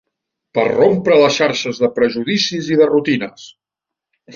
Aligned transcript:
Per 0.57 0.63
rompre 0.71 1.19
les 1.25 1.37
xarxes 1.43 1.83
de 1.85 1.93
prejudicis 2.01 2.75
i 2.77 2.83
de 2.85 2.93
rutines 2.97 3.51